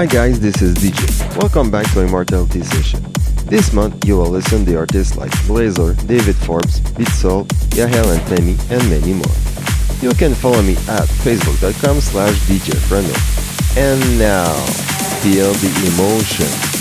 [0.00, 1.36] Hi guys, this is DJ.
[1.36, 3.04] Welcome back to Immortality Session.
[3.44, 7.44] This month you will listen to artists like Blazer, David Forbes, Beatsol,
[7.76, 9.36] Yahel and Temi, and many more.
[10.00, 12.72] You can follow me at facebook.com slash DJ
[13.76, 14.54] And now,
[15.20, 16.79] feel the emotion.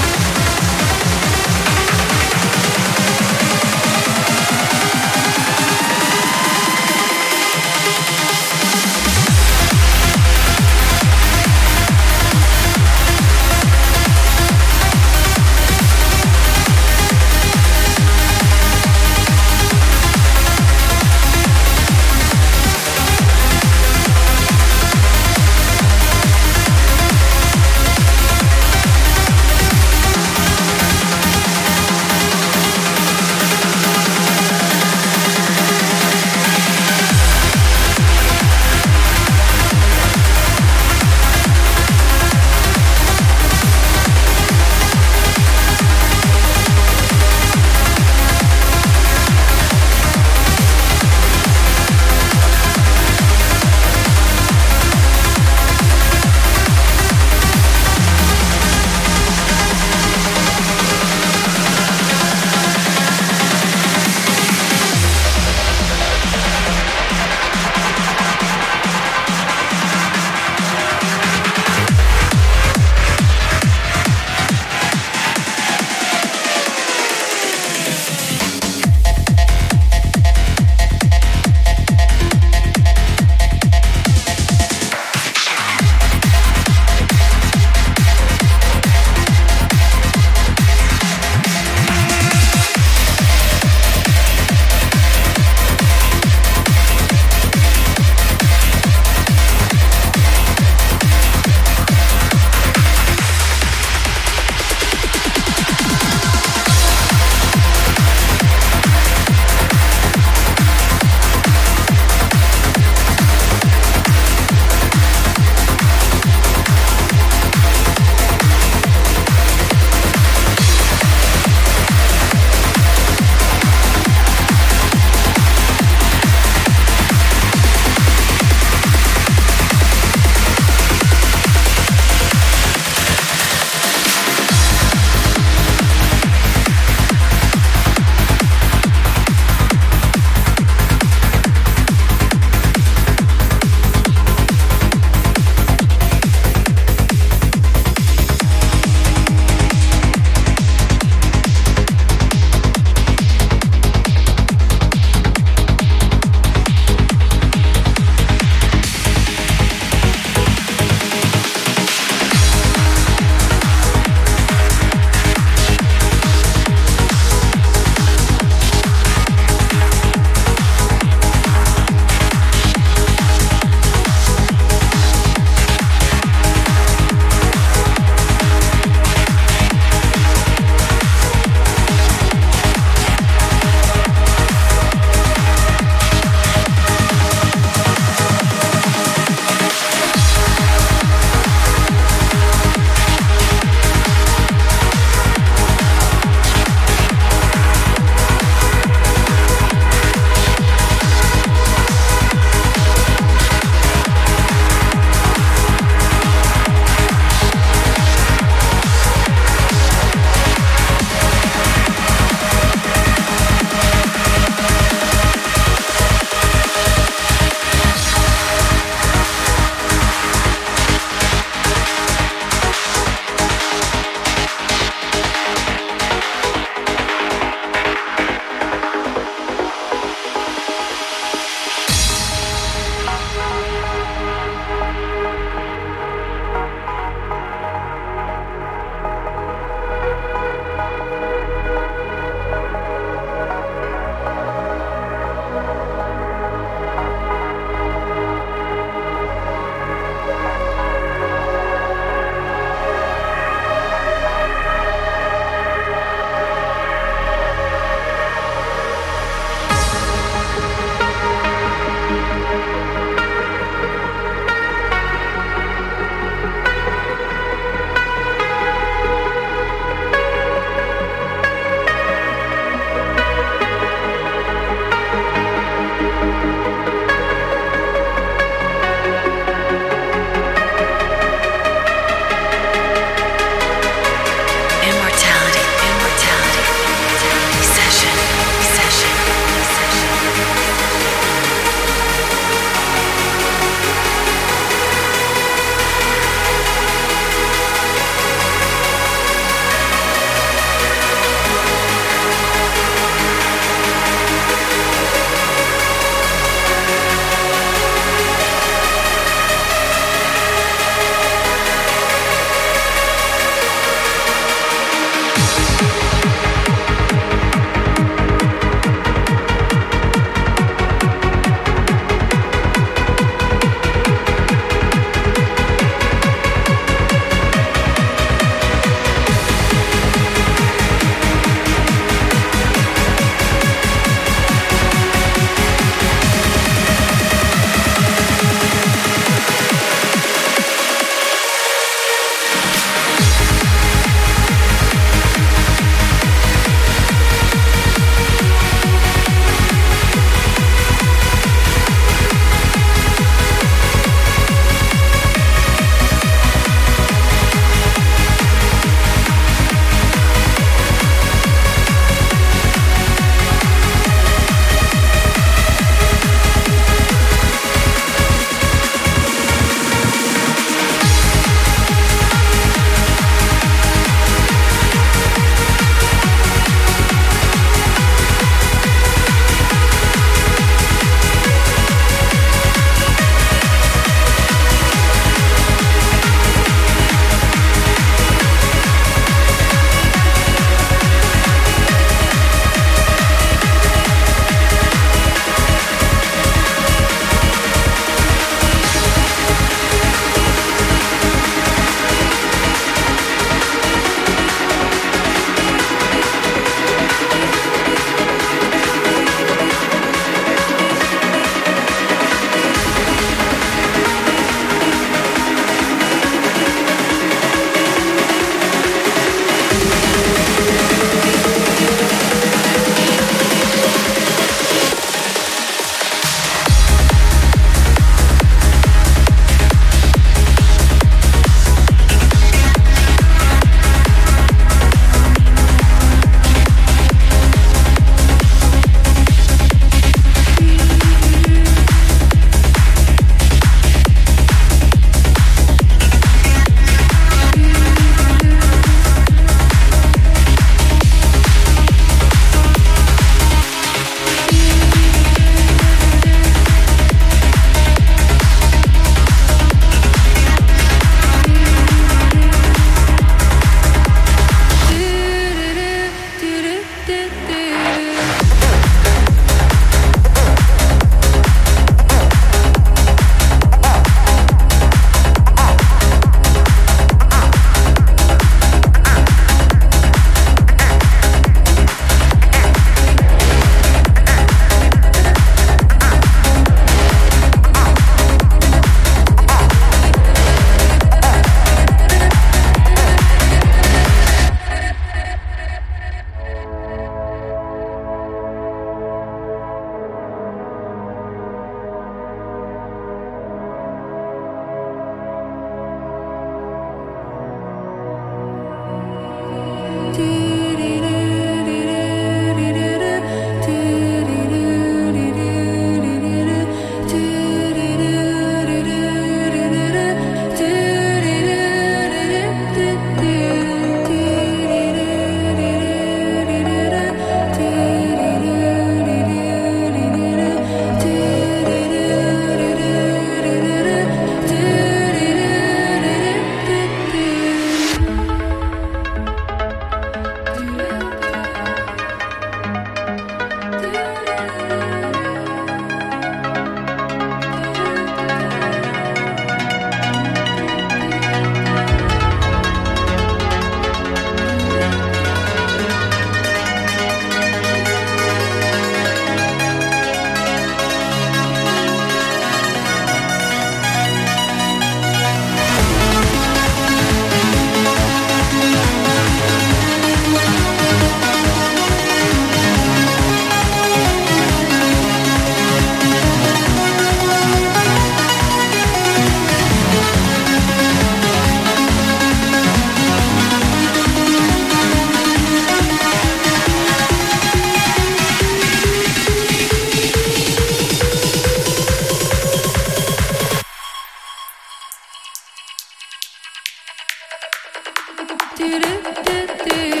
[598.61, 600.00] Do do do do.